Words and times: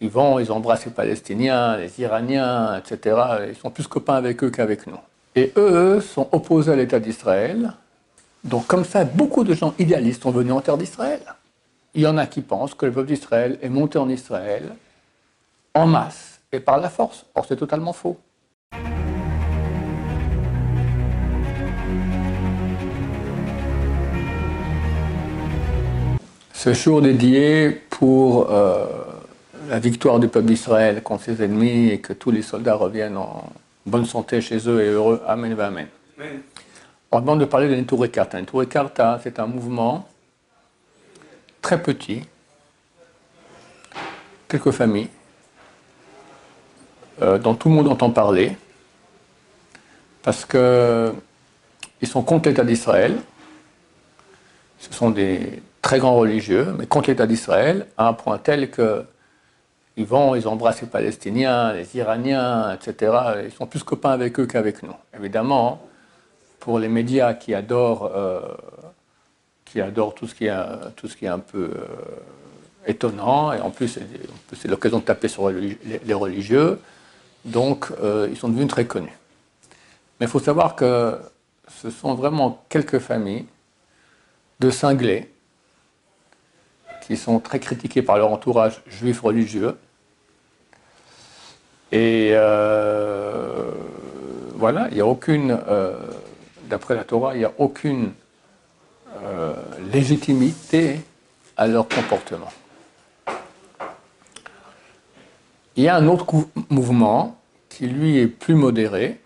ils 0.00 0.10
vont, 0.10 0.38
ils 0.38 0.52
embrassent 0.52 0.84
les 0.84 0.92
Palestiniens, 0.92 1.76
les 1.76 2.00
Iraniens, 2.00 2.76
etc. 2.76 3.16
Ils 3.48 3.56
sont 3.56 3.70
plus 3.70 3.86
copains 3.86 4.14
avec 4.14 4.42
eux 4.44 4.50
qu'avec 4.50 4.86
nous. 4.86 4.98
Et 5.34 5.52
eux 5.56 6.00
sont 6.00 6.28
opposés 6.32 6.72
à 6.72 6.76
l'État 6.76 7.00
d'Israël. 7.00 7.72
Donc 8.44 8.66
comme 8.66 8.84
ça, 8.84 9.04
beaucoup 9.04 9.44
de 9.44 9.54
gens 9.54 9.74
idéalistes 9.78 10.22
sont 10.22 10.30
venus 10.30 10.52
en 10.52 10.60
terre 10.60 10.78
d'Israël. 10.78 11.20
Il 11.94 12.02
y 12.02 12.06
en 12.06 12.16
a 12.16 12.26
qui 12.26 12.42
pensent 12.42 12.74
que 12.74 12.86
le 12.86 12.92
peuple 12.92 13.08
d'Israël 13.08 13.58
est 13.60 13.68
monté 13.68 13.98
en 13.98 14.08
Israël 14.08 14.74
en 15.74 15.86
masse 15.86 16.40
et 16.52 16.60
par 16.60 16.78
la 16.78 16.88
force. 16.88 17.26
Or, 17.34 17.44
c'est 17.46 17.56
totalement 17.56 17.92
faux. 17.92 18.18
Ce 26.52 26.74
jour 26.74 27.00
dédié 27.00 27.70
pour 27.90 28.50
euh, 28.50 28.86
la 29.68 29.78
victoire 29.78 30.18
du 30.20 30.28
peuple 30.28 30.46
d'Israël 30.46 31.02
contre 31.02 31.24
ses 31.24 31.42
ennemis 31.42 31.88
et 31.88 32.00
que 32.00 32.12
tous 32.12 32.30
les 32.30 32.42
soldats 32.42 32.74
reviennent 32.74 33.16
en 33.16 33.44
bonne 33.86 34.06
santé 34.06 34.40
chez 34.40 34.68
eux 34.68 34.82
et 34.82 34.88
heureux. 34.88 35.22
Amen, 35.26 35.52
amen. 35.52 35.88
amen. 36.18 36.40
On 37.10 37.20
demande 37.20 37.40
de 37.40 37.44
parler 37.46 37.68
de 37.68 37.74
Neturei 37.74 38.10
Karta. 38.10 38.38
Neturei 38.40 38.66
Karta, 38.66 39.18
c'est 39.22 39.38
un 39.38 39.46
mouvement 39.46 40.06
très 41.62 41.82
petit, 41.82 42.22
quelques 44.48 44.70
familles, 44.70 45.08
euh, 47.22 47.38
dont 47.38 47.54
tout 47.54 47.68
le 47.68 47.74
monde 47.74 47.88
entend 47.88 48.10
parler, 48.10 48.56
parce 50.22 50.44
qu'ils 50.44 52.08
sont 52.08 52.22
contre 52.22 52.48
l'État 52.48 52.64
d'Israël. 52.64 53.16
Ce 54.78 54.92
sont 54.92 55.10
des 55.10 55.62
très 55.82 55.98
grands 55.98 56.14
religieux, 56.14 56.74
mais 56.78 56.86
contre 56.86 57.08
l'État 57.08 57.26
d'Israël, 57.26 57.86
à 57.96 58.08
un 58.08 58.12
point 58.12 58.38
tel 58.38 58.70
que 58.70 59.04
ils 59.98 60.06
vont, 60.06 60.36
ils 60.36 60.46
embrassent 60.46 60.80
les 60.80 60.86
Palestiniens, 60.86 61.72
les 61.72 61.96
Iraniens, 61.96 62.72
etc. 62.72 63.12
Ils 63.44 63.52
sont 63.52 63.66
plus 63.66 63.82
copains 63.82 64.10
avec 64.12 64.38
eux 64.38 64.46
qu'avec 64.46 64.84
nous. 64.84 64.94
Évidemment, 65.18 65.82
pour 66.60 66.78
les 66.78 66.88
médias 66.88 67.34
qui 67.34 67.52
adorent, 67.52 68.12
euh, 68.14 68.40
qui 69.64 69.80
adorent 69.80 70.14
tout, 70.14 70.28
ce 70.28 70.36
qui 70.36 70.46
est, 70.46 70.56
tout 70.94 71.08
ce 71.08 71.16
qui 71.16 71.24
est 71.24 71.28
un 71.28 71.40
peu 71.40 71.72
euh, 71.74 71.86
étonnant, 72.86 73.52
et 73.52 73.60
en 73.60 73.70
plus, 73.70 73.98
c'est 74.56 74.68
l'occasion 74.68 75.00
de 75.00 75.04
taper 75.04 75.26
sur 75.26 75.50
les 75.50 76.14
religieux, 76.14 76.78
donc 77.44 77.88
euh, 78.00 78.28
ils 78.30 78.36
sont 78.36 78.48
devenus 78.48 78.68
très 78.68 78.86
connus. 78.86 79.18
Mais 80.20 80.26
il 80.26 80.28
faut 80.28 80.38
savoir 80.38 80.76
que 80.76 81.18
ce 81.82 81.90
sont 81.90 82.14
vraiment 82.14 82.64
quelques 82.68 83.00
familles 83.00 83.46
de 84.60 84.70
cinglés 84.70 85.28
qui 87.04 87.16
sont 87.16 87.40
très 87.40 87.58
critiqués 87.58 88.02
par 88.02 88.16
leur 88.16 88.30
entourage 88.30 88.80
juif 88.86 89.22
religieux 89.22 89.76
et 91.90 92.30
euh, 92.32 93.70
voilà, 94.54 94.88
il 94.90 94.96
n'y 94.96 95.00
a 95.00 95.06
aucune, 95.06 95.58
euh, 95.68 95.96
d'après 96.64 96.94
la 96.94 97.04
Torah, 97.04 97.34
il 97.34 97.38
n'y 97.38 97.44
a 97.44 97.52
aucune 97.58 98.12
euh, 99.22 99.54
légitimité 99.92 101.00
à 101.56 101.66
leur 101.66 101.88
comportement. 101.88 102.52
Il 105.76 105.84
y 105.84 105.88
a 105.88 105.96
un 105.96 106.08
autre 106.08 106.26
mouvement 106.68 107.38
qui, 107.68 107.86
lui, 107.86 108.18
est 108.18 108.26
plus 108.26 108.54
modéré, 108.54 109.20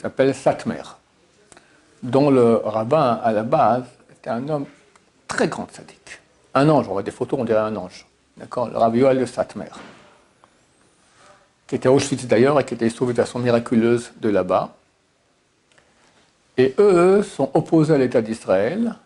s'appelle 0.00 0.34
Satmer, 0.34 0.82
dont 2.02 2.30
le 2.30 2.56
rabbin, 2.56 3.20
à 3.22 3.30
la 3.30 3.44
base, 3.44 3.84
était 4.10 4.30
un 4.30 4.48
homme 4.48 4.66
très 5.28 5.46
grand 5.46 5.70
sadique. 5.70 6.18
Un 6.54 6.68
ange, 6.68 6.88
on 6.88 6.92
voit 6.92 7.02
des 7.02 7.12
photos, 7.12 7.38
on 7.38 7.44
dirait 7.44 7.60
un 7.60 7.76
ange. 7.76 8.06
D'accord? 8.36 8.68
Le 8.68 8.76
rabbi 8.76 8.98
Yoel 8.98 9.20
de 9.20 9.26
Satmer 9.26 9.70
qui 11.72 11.76
était 11.76 11.88
Auschwitz 11.88 12.26
d'ailleurs 12.26 12.60
et 12.60 12.64
qui 12.64 12.74
était 12.74 12.90
sauvé 12.90 13.14
de 13.14 13.22
façon 13.22 13.38
miraculeuse 13.38 14.12
de 14.20 14.28
là-bas. 14.28 14.74
Et 16.58 16.74
eux 16.78 17.22
sont 17.22 17.50
opposés 17.54 17.94
à 17.94 17.96
l'État 17.96 18.20
d'Israël 18.20 18.96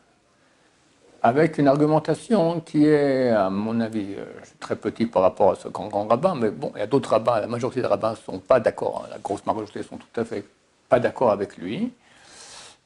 avec 1.22 1.58
une 1.58 1.68
argumentation 1.68 2.58
qui 2.58 2.84
est, 2.84 3.30
à 3.30 3.50
mon 3.50 3.78
avis, 3.78 4.14
euh, 4.18 4.24
très 4.58 4.74
petit 4.74 5.06
par 5.06 5.22
rapport 5.22 5.52
à 5.52 5.54
ce 5.54 5.68
grand, 5.68 5.86
grand 5.86 6.08
rabbin, 6.08 6.34
mais 6.34 6.50
bon, 6.50 6.72
il 6.74 6.80
y 6.80 6.82
a 6.82 6.88
d'autres 6.88 7.10
rabbins, 7.10 7.38
la 7.38 7.46
majorité 7.46 7.82
des 7.82 7.86
rabbins 7.86 8.10
ne 8.10 8.16
sont 8.16 8.40
pas 8.40 8.58
d'accord, 8.58 9.04
hein, 9.04 9.10
la 9.12 9.18
grosse 9.18 9.46
majorité 9.46 9.84
sont 9.84 9.98
tout 9.98 10.20
à 10.20 10.24
fait 10.24 10.44
pas 10.88 10.98
d'accord 10.98 11.30
avec 11.30 11.58
lui. 11.58 11.92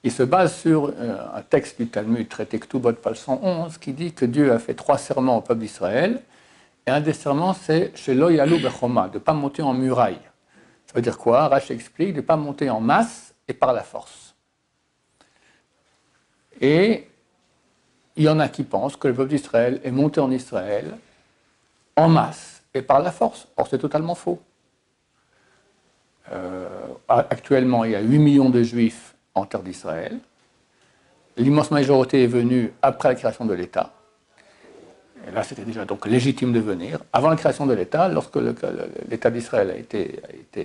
Il 0.04 0.12
se 0.12 0.22
base 0.24 0.56
sur 0.56 0.92
euh, 0.94 1.16
un 1.34 1.40
texte 1.40 1.80
du 1.80 1.88
Talmud, 1.88 2.28
traité 2.28 2.58
Ktubot, 2.58 2.92
page 2.92 3.20
111, 3.20 3.78
qui 3.78 3.94
dit 3.94 4.12
que 4.12 4.26
Dieu 4.26 4.52
a 4.52 4.58
fait 4.58 4.74
trois 4.74 4.98
serments 4.98 5.38
au 5.38 5.40
peuple 5.40 5.60
d'Israël, 5.60 6.20
et 6.86 6.90
un 6.90 7.00
des 7.00 7.12
serments, 7.12 7.54
c'est 7.54 7.96
chez 7.96 8.14
Loyalou 8.14 8.58
Bechoma, 8.58 9.08
de 9.08 9.14
ne 9.14 9.18
pas 9.18 9.32
monter 9.32 9.62
en 9.62 9.74
muraille. 9.74 10.20
Ça 10.86 10.94
veut 10.94 11.02
dire 11.02 11.18
quoi? 11.18 11.48
Rach 11.48 11.70
explique 11.70 12.14
de 12.14 12.20
ne 12.20 12.26
pas 12.26 12.36
monter 12.36 12.68
en 12.70 12.80
masse 12.80 13.34
et 13.46 13.52
par 13.52 13.72
la 13.72 13.82
force. 13.82 14.34
Et 16.60 17.08
il 18.16 18.24
y 18.24 18.28
en 18.28 18.40
a 18.40 18.48
qui 18.48 18.64
pensent 18.64 18.96
que 18.96 19.08
le 19.08 19.14
peuple 19.14 19.30
d'Israël 19.30 19.80
est 19.84 19.90
monté 19.90 20.20
en 20.20 20.30
Israël 20.30 20.98
en 21.96 22.08
masse 22.08 22.62
et 22.74 22.82
par 22.82 23.00
la 23.00 23.12
force. 23.12 23.46
Or, 23.56 23.66
c'est 23.68 23.78
totalement 23.78 24.14
faux. 24.14 24.40
Euh, 26.32 26.68
actuellement, 27.08 27.84
il 27.84 27.92
y 27.92 27.96
a 27.96 28.00
8 28.00 28.18
millions 28.18 28.50
de 28.50 28.62
juifs 28.62 29.14
en 29.34 29.46
terre 29.46 29.62
d'Israël. 29.62 30.18
L'immense 31.36 31.70
majorité 31.70 32.24
est 32.24 32.28
venue 32.28 32.72
après 32.82 33.10
la 33.10 33.14
création 33.14 33.44
de 33.44 33.54
l'État. 33.54 33.92
Et 35.30 35.34
là, 35.34 35.44
c'était 35.44 35.64
déjà 35.64 35.84
donc 35.84 36.06
légitime 36.06 36.52
de 36.52 36.58
venir. 36.58 36.98
Avant 37.12 37.30
la 37.30 37.36
création 37.36 37.64
de 37.66 37.72
l'État, 37.72 38.08
lorsque 38.08 38.36
l'État 39.08 39.30
d'Israël 39.30 39.70
a 39.70 39.76
été, 39.76 40.20
euh, 40.56 40.62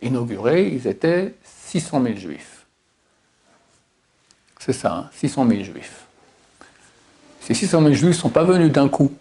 inauguré, 0.00 0.68
ils 0.68 0.86
étaient 0.86 1.34
600 1.42 2.02
000 2.02 2.16
juifs. 2.16 2.66
C'est 4.60 4.72
ça, 4.72 5.10
600 5.14 5.42
hein, 5.42 5.48
000 5.48 5.64
juifs. 5.64 6.04
Ces 7.40 7.54
600 7.54 7.80
000 7.82 7.94
juifs 7.94 8.16
ne 8.16 8.20
sont 8.20 8.28
pas 8.28 8.44
venus 8.44 8.70
d'un 8.70 8.88
coup. 8.88 9.12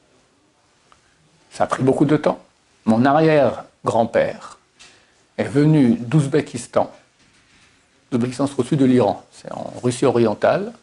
Ça 1.51 1.63
a 1.63 1.67
pris 1.67 1.81
beaucoup 1.81 2.05
de 2.05 2.17
temps. 2.17 2.43
Mon 2.85 3.05
arrière-grand-père 3.05 4.59
est 5.37 5.45
venu 5.45 5.95
d'Ouzbékistan. 5.95 6.91
L'Ouzbékistan, 8.11 8.45
c'est 8.47 8.59
au 8.59 8.63
sud 8.63 8.79
de 8.79 8.85
l'Iran, 8.85 9.25
c'est 9.31 9.51
en 9.51 9.73
Russie 9.81 10.05
orientale, 10.05 10.73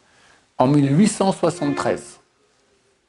en 0.57 0.67
1873 0.67 2.12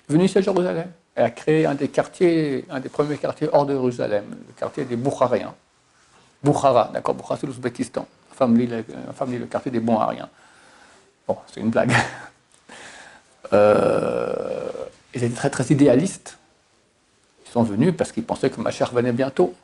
venu 0.09 0.25
ici 0.25 0.39
à 0.39 0.41
Jérusalem 0.41 0.91
et 1.17 1.21
a 1.21 1.31
créé 1.31 1.67
un 1.67 1.75
des 1.75 1.89
quartiers, 1.89 2.65
un 2.71 2.81
des 2.81 2.89
premiers 2.89 3.17
quartiers 3.19 3.49
hors 3.53 3.67
de 3.67 3.73
Jérusalem, 3.73 4.25
le 4.31 4.53
quartier 4.59 4.85
des 4.85 4.97
Boukhariens. 4.97 5.55
Boukhara, 6.43 6.91
d'accord, 6.93 7.15
Boukhara 7.15 7.39
c'est 7.41 7.47
l'Ouzbékistan. 7.47 8.07
Femme 8.35 8.57
lit, 8.59 8.67
le 8.67 9.47
quartier 9.47 9.71
des 9.71 9.81
Bonhariens. 9.81 10.29
Bon, 11.27 11.37
c'est 11.53 11.61
une 11.61 11.71
blague. 11.71 11.93
Euh, 13.53 14.71
ils 15.15 15.23
étaient 15.23 15.35
très 15.35 15.51
très 15.51 15.65
idéalistes. 15.67 16.39
Ils 17.47 17.53
sont 17.53 17.63
venus 17.63 17.95
parce 17.97 18.11
qu'ils 18.11 18.25
pensaient 18.25 18.49
que 18.49 18.61
ma 18.61 18.71
chère 18.71 18.91
venait 18.91 19.13
bientôt. 19.13 19.55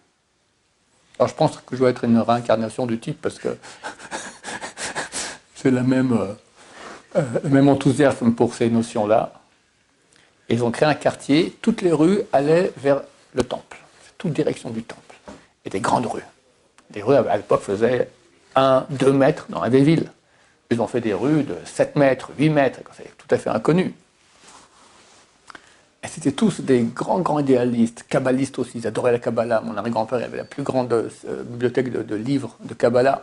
Alors 1.19 1.29
je 1.29 1.35
pense 1.35 1.57
que 1.57 1.75
je 1.75 1.79
dois 1.79 1.89
être 1.89 2.05
une 2.05 2.19
réincarnation 2.19 2.87
du 2.87 3.01
type 3.01 3.21
parce 3.21 3.39
que 3.39 3.57
c'est 5.57 5.71
la 5.71 5.83
même, 5.83 6.13
euh, 6.13 6.35
euh, 7.17 7.41
le 7.43 7.49
même 7.49 7.69
enthousiasme 7.69 8.33
pour 8.33 8.55
ces 8.55 8.69
notions-là 8.69 9.40
ils 10.51 10.65
ont 10.65 10.71
créé 10.71 10.89
un 10.89 10.95
quartier, 10.95 11.57
toutes 11.63 11.83
les 11.83 11.93
rues 11.93 12.23
allaient 12.33 12.73
vers 12.77 13.03
le 13.35 13.43
temple, 13.45 13.79
toute 14.19 14.33
direction 14.33 14.71
du 14.71 14.83
temple. 14.83 15.01
Et 15.65 15.71
des 15.71 15.81
grandes 15.81 16.07
rues. 16.07 16.25
Des 16.91 17.03
rues 17.03 17.17
à 17.17 17.37
l'époque 17.37 17.63
faisaient 17.63 18.09
1, 18.57 18.87
2 18.91 19.13
mètres 19.13 19.47
dans 19.49 19.63
la 19.63 19.69
villes. 19.69 20.11
Ils 20.71 20.81
ont 20.81 20.87
fait 20.87 21.01
des 21.01 21.15
rues 21.15 21.43
de 21.43 21.57
7 21.65 21.97
mètres, 21.97 22.31
8 22.39 22.51
mètres, 22.51 22.81
c'est 22.97 23.17
tout 23.17 23.27
à 23.31 23.39
fait 23.39 23.51
inconnu. 23.51 23.95
Et 26.03 26.09
c'était 26.09 26.33
tous 26.33 26.61
des 26.61 26.83
grands, 26.83 27.21
grands 27.21 27.41
idéalistes, 27.41 28.05
kabbalistes 28.09 28.59
aussi. 28.59 28.79
Ils 28.79 28.87
adoraient 28.87 29.13
la 29.13 29.19
Kabbalah. 29.19 29.61
Mon 29.61 29.77
arrière-grand-père 29.77 30.25
avait 30.25 30.39
la 30.39 30.45
plus 30.45 30.63
grande 30.63 30.93
euh, 30.93 31.43
bibliothèque 31.43 31.93
de, 31.93 32.03
de, 32.03 32.15
livres 32.17 32.57
de 32.65 32.73
Kabbalah. 32.73 33.23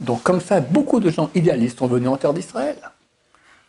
Donc, 0.00 0.24
comme 0.24 0.40
ça, 0.40 0.60
beaucoup 0.60 0.98
de 0.98 1.08
gens 1.08 1.30
idéalistes 1.34 1.78
sont 1.78 1.86
venus 1.86 2.08
en 2.08 2.16
terre 2.16 2.34
d'Israël. 2.34 2.76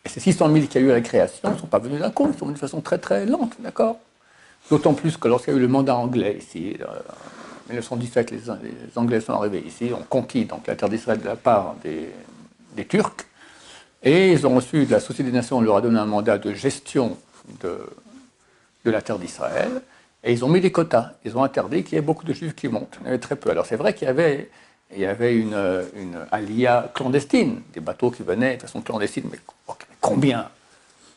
Et 0.08 0.10
ces 0.10 0.22
600 0.22 0.54
000 0.54 0.68
qui 0.68 0.78
a 0.78 0.82
eu 0.82 0.90
à 0.90 0.94
la 0.94 1.02
création 1.02 1.52
ne 1.52 1.58
sont 1.58 1.68
pas 1.68 1.80
venus 1.80 2.00
d'un 2.00 2.12
coup, 2.12 2.30
ils 2.34 2.40
sont 2.40 2.46
venus 2.46 2.62
de 2.62 2.66
façon 2.66 2.80
très 2.80 2.98
très 2.98 3.26
lente, 3.26 3.52
d'accord? 3.60 3.98
D'autant 4.70 4.94
plus 4.94 5.18
que 5.18 5.28
lorsqu'il 5.28 5.54
y 5.54 5.58
a 5.58 5.60
eu 5.60 5.62
le 5.62 5.68
mandat 5.68 5.98
anglais 5.98 6.38
ici, 6.40 6.78
euh, 6.80 6.86
en 6.86 7.74
1917, 7.74 8.32
les, 8.32 8.40
Anglais 8.96 9.20
sont 9.20 9.34
arrivés 9.34 9.62
ici, 9.68 9.92
ont 9.94 10.06
conquis 10.08 10.46
donc, 10.46 10.66
la 10.66 10.78
terre 10.78 10.88
d'Israël 10.88 11.20
de 11.20 11.26
la 11.26 11.36
part 11.36 11.76
des, 11.84 12.08
Turcs, 12.88 13.26
et 14.02 14.32
ils 14.32 14.48
ont 14.48 14.56
reçu 14.56 14.86
de 14.86 14.92
la 14.92 15.02
Société 15.02 15.32
des 15.32 15.36
Nations, 15.36 15.58
on 15.58 15.62
leur 15.62 15.76
a 15.76 15.82
donné 15.82 16.00
un 16.00 16.06
mandat 16.06 16.38
de 16.38 16.54
gestion 16.54 17.18
de, 17.60 17.78
de 18.86 18.92
la 18.92 19.02
terre 19.02 19.20
d'Israël, 19.20 19.82
et 20.24 20.32
ils 20.32 20.46
ont 20.46 20.48
mis 20.48 20.62
des 20.62 20.72
quotas. 20.72 21.14
Ils 21.26 21.36
ont 21.36 21.44
interdit 21.44 21.84
qu'il 21.84 21.96
y 21.96 21.98
ait 21.98 22.02
beaucoup 22.02 22.24
de 22.24 22.34
juifs 22.34 22.56
qui 22.56 22.70
montent. 22.70 22.98
Il 23.02 23.04
y 23.04 23.06
en 23.06 23.10
avait 23.10 23.20
très 23.20 23.36
peu. 23.36 23.50
Alors 23.50 23.66
c'est 23.66 23.76
vrai 23.76 23.94
qu'il 23.94 24.08
y 24.08 24.10
avait, 24.10 24.50
il 24.94 25.00
y 25.00 25.06
avait 25.06 25.36
une, 25.36 25.58
une 25.96 26.18
alia 26.32 26.92
clandestine, 26.94 27.62
des 27.74 27.82
bateaux 27.82 28.12
qui 28.12 28.24
venaient 28.24 28.56
de 28.56 28.62
façon 28.62 28.82
clandestine, 28.82 29.26
mais 29.32 29.40
combien 30.08 30.50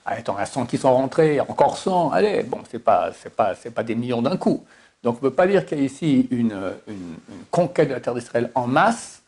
Attends, 0.04 0.34
il 0.36 0.40
y 0.40 0.42
a 0.42 0.46
100 0.46 0.66
qui 0.66 0.78
sont 0.78 0.92
rentrés, 0.92 1.40
encore 1.40 1.76
100, 1.76 2.10
allez, 2.10 2.42
bon, 2.42 2.58
ce 2.68 2.76
n'est 2.76 2.82
pas, 2.82 3.12
pas, 3.36 3.82
des 3.82 3.94
millions 3.94 4.22
d'un 4.22 4.36
coup. 4.36 4.64
Donc 5.02 5.14
on 5.14 5.16
ne 5.18 5.30
peut 5.30 5.34
pas 5.34 5.46
dire 5.46 5.64
qu'il 5.64 5.78
y 5.78 5.82
a 5.82 5.84
ici 5.84 6.26
une, 6.30 6.72
une, 6.88 7.16
conquête 7.50 7.88
de 7.88 7.94
la 7.94 8.00
terre 8.00 8.14
d'Israël 8.14 8.50
en 8.54 8.66
masse, 8.66 9.22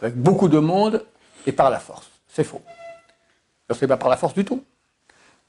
avec 0.00 0.14
beaucoup 0.14 0.48
de 0.48 0.58
monde, 0.58 1.04
et 1.46 1.52
par 1.52 1.70
la 1.70 1.80
force. 1.80 2.08
C'est 2.28 2.44
faux. 2.44 2.62
Ce 3.70 3.80
n'est 3.80 3.88
pas 3.88 3.96
par 3.96 4.08
la 4.08 4.16
force 4.16 4.34
du 4.34 4.44
tout. 4.44 4.62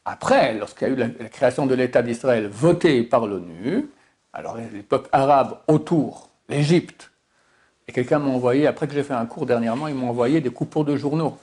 Après, 0.06 0.54
lorsqu'il 0.56 0.88
y 0.88 0.92
a 0.92 0.94
eu 0.94 0.98
la, 0.98 1.30
création 1.30 1.66
de 1.68 1.76
l'État 1.76 2.02
d'Israël 2.02 2.48
votée 2.48 3.04
par 3.04 3.28
l'ONU, 3.28 3.88
alors 4.34 4.58
les 4.58 4.82
peuples 4.82 5.10
arabes 5.12 5.60
autour, 5.68 6.30
l'Égypte, 6.48 7.12
et 7.88 7.92
quelqu'un 7.92 8.20
m'a 8.20 8.30
envoyé, 8.30 8.66
après 8.68 8.88
que 8.88 8.94
j'ai 8.94 9.04
fait 9.04 9.14
un 9.14 9.26
cours 9.26 9.46
dernièrement, 9.46 9.88
ils 9.88 9.96
m'ont 9.96 10.10
envoyé 10.10 10.42
des 10.42 10.50
coupures 10.50 10.86
de 10.86 10.96
journaux. 10.96 11.38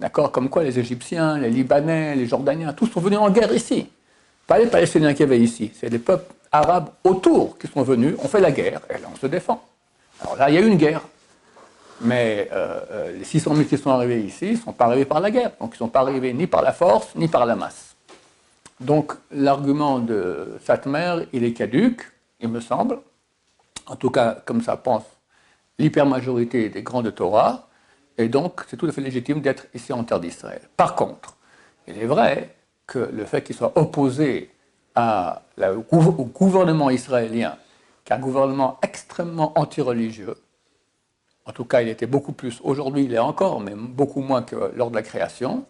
D'accord 0.00 0.30
Comme 0.30 0.48
quoi 0.48 0.62
les 0.62 0.78
Égyptiens, 0.78 1.38
les 1.38 1.50
Libanais, 1.50 2.14
les 2.14 2.26
Jordaniens, 2.26 2.72
tous 2.72 2.86
sont 2.86 3.00
venus 3.00 3.18
en 3.18 3.30
guerre 3.30 3.52
ici. 3.52 3.88
Pas 4.46 4.58
les 4.58 4.66
Palestiniens 4.66 5.14
qui 5.14 5.22
avaient 5.22 5.40
ici, 5.40 5.72
c'est 5.78 5.88
les 5.88 5.98
peuples 5.98 6.32
arabes 6.50 6.90
autour 7.04 7.58
qui 7.58 7.66
sont 7.66 7.82
venus, 7.82 8.14
on 8.22 8.28
fait 8.28 8.40
la 8.40 8.50
guerre, 8.50 8.80
et 8.88 8.94
là 8.94 9.08
on 9.12 9.16
se 9.16 9.26
défend. 9.26 9.62
Alors 10.20 10.36
là, 10.36 10.48
il 10.48 10.54
y 10.54 10.58
a 10.58 10.60
eu 10.60 10.66
une 10.66 10.76
guerre. 10.78 11.02
Mais 12.00 12.48
euh, 12.52 12.80
euh, 12.92 13.18
les 13.18 13.24
600 13.24 13.56
000 13.56 13.68
qui 13.68 13.76
sont 13.76 13.90
arrivés 13.90 14.20
ici 14.22 14.52
ne 14.52 14.56
sont 14.56 14.72
pas 14.72 14.86
arrivés 14.86 15.04
par 15.04 15.20
la 15.20 15.30
guerre. 15.30 15.50
Donc 15.60 15.70
ils 15.72 15.74
ne 15.74 15.78
sont 15.78 15.88
pas 15.88 16.00
arrivés 16.00 16.32
ni 16.32 16.46
par 16.46 16.62
la 16.62 16.72
force, 16.72 17.14
ni 17.16 17.28
par 17.28 17.44
la 17.44 17.56
masse. 17.56 17.96
Donc 18.80 19.14
l'argument 19.32 19.98
de 19.98 20.58
Satmer, 20.64 21.26
il 21.32 21.42
est 21.42 21.52
caduque, 21.52 22.02
il 22.40 22.48
me 22.48 22.60
semble. 22.60 22.98
En 23.86 23.96
tout 23.96 24.10
cas, 24.10 24.38
comme 24.44 24.62
ça 24.62 24.76
pense 24.76 25.02
l'hypermajorité 25.78 26.68
des 26.68 26.82
grands 26.82 27.02
de 27.02 27.10
Torah. 27.10 27.67
Et 28.18 28.28
donc, 28.28 28.64
c'est 28.68 28.76
tout 28.76 28.86
à 28.86 28.92
fait 28.92 29.00
légitime 29.00 29.40
d'être 29.40 29.66
ici 29.74 29.92
en 29.92 30.02
terre 30.04 30.20
d'Israël. 30.20 30.62
Par 30.76 30.94
contre, 30.96 31.36
il 31.86 31.96
est 31.96 32.06
vrai 32.06 32.54
que 32.86 32.98
le 32.98 33.24
fait 33.24 33.42
qu'il 33.42 33.54
soit 33.54 33.72
opposé 33.78 34.50
au 34.96 36.24
gouvernement 36.24 36.90
israélien, 36.90 37.56
qui 38.04 38.12
est 38.12 38.16
un 38.16 38.18
gouvernement 38.18 38.78
extrêmement 38.82 39.52
anti-religieux, 39.56 40.34
en 41.46 41.52
tout 41.52 41.64
cas, 41.64 41.80
il 41.80 41.88
était 41.88 42.06
beaucoup 42.06 42.32
plus, 42.32 42.60
aujourd'hui 42.62 43.04
il 43.04 43.14
est 43.14 43.18
encore, 43.18 43.60
mais 43.60 43.74
beaucoup 43.74 44.20
moins 44.20 44.42
que 44.42 44.72
lors 44.76 44.90
de 44.90 44.96
la 44.96 45.02
création, 45.02 45.64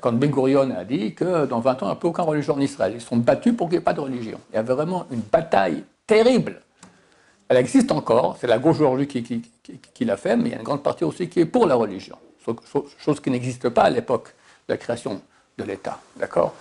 quand 0.00 0.12
Ben 0.12 0.30
Gurion 0.30 0.70
a 0.76 0.84
dit 0.84 1.14
que 1.14 1.46
dans 1.46 1.60
20 1.60 1.82
ans, 1.82 1.86
il 1.86 1.86
n'y 1.86 1.92
a 1.92 1.94
plus 1.94 2.08
aucune 2.08 2.24
religion 2.24 2.54
en 2.54 2.60
Israël. 2.60 2.92
Ils 2.96 3.00
sont 3.00 3.16
battus 3.16 3.56
pour 3.56 3.68
qu'il 3.68 3.78
n'y 3.78 3.82
ait 3.82 3.84
pas 3.84 3.92
de 3.92 4.00
religion. 4.00 4.40
Il 4.52 4.56
y 4.56 4.58
avait 4.58 4.74
vraiment 4.74 5.06
une 5.12 5.20
bataille 5.20 5.84
terrible. 6.06 6.60
Elle 7.48 7.58
existe 7.58 7.92
encore, 7.92 8.36
c'est 8.40 8.46
la 8.46 8.58
gauche 8.58 8.76
aujourd'hui 8.76 9.06
qui, 9.06 10.04
l'a 10.04 10.16
fait, 10.16 10.36
mais 10.36 10.48
il 10.48 10.52
y 10.52 10.54
a 10.54 10.58
une 10.58 10.64
grande 10.64 10.82
partie 10.82 11.04
aussi 11.04 11.28
qui 11.28 11.40
est 11.40 11.46
pour 11.46 11.66
la 11.66 11.74
religion, 11.74 12.16
chose 12.98 13.20
qui 13.20 13.30
n'existe 13.30 13.68
pas 13.68 13.82
à 13.82 13.90
l'époque 13.90 14.34
de 14.68 14.74
la 14.74 14.78
création 14.78 15.20
de 15.58 15.64
l'État. 15.64 15.98
D'accord? 16.16 16.54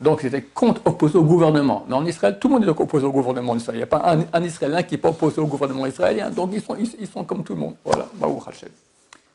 Donc 0.00 0.20
c'était 0.20 0.42
contre, 0.42 0.80
opposé 0.84 1.18
au 1.18 1.24
gouvernement. 1.24 1.84
Mais 1.88 1.94
en 1.94 2.06
Israël, 2.06 2.38
tout 2.40 2.48
le 2.48 2.54
monde 2.54 2.64
est 2.64 2.68
opposé 2.68 3.04
au 3.04 3.10
gouvernement 3.10 3.56
israélien. 3.56 3.84
Il 3.84 3.88
n'y 3.88 3.94
a 3.94 3.98
pas 3.98 4.16
un, 4.32 4.44
Israélien 4.44 4.82
qui 4.84 4.94
n'est 4.94 5.00
pas 5.00 5.08
opposé 5.08 5.40
au 5.40 5.46
gouvernement 5.46 5.86
israélien. 5.86 6.30
Donc 6.30 6.50
ils 6.52 6.62
sont, 6.62 6.76
ils, 6.76 7.08
sont 7.08 7.24
comme 7.24 7.42
tout 7.42 7.54
le 7.54 7.60
monde. 7.60 7.74
Voilà, 7.84 8.06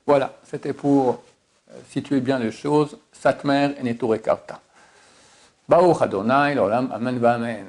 Voilà, 0.05 0.33
c'était 0.49 0.71
pour 0.71 1.21
euh, 1.69 1.73
situer 1.89 2.21
bien 2.21 2.39
les 2.39 2.51
choses. 2.51 2.97
Satmer 3.11 3.75
et 3.77 3.83
Neture 3.83 4.21
Karta. 4.21 4.61
Baruch 5.67 6.01
Adonai, 6.01 6.55
l'olam, 6.55 6.89
amen, 6.93 7.23
amen. 7.25 7.65